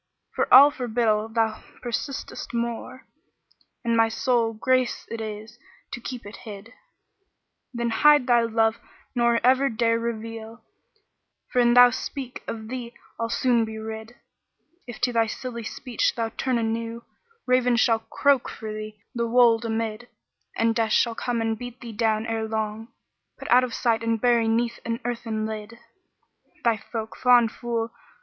[0.33, 3.05] For all forbiddal thou persistest more,
[3.43, 5.59] * And my sole grace it is
[5.93, 6.73] to keep it hid;
[7.71, 8.79] Then hide thy love
[9.13, 10.63] nor ever dare reveal,
[11.05, 14.15] * For an thou speak, of thee I'll soon be rid
[14.87, 19.27] If to thy silly speech thou turn anew, * Ravens shall croak for thee the
[19.27, 20.07] wold amid:
[20.57, 24.01] And Death shall come and beat thee down ere long, * Put out of sight
[24.01, 25.77] and bury 'neath an earthen lid:
[26.63, 27.91] Thy folk, fond fool!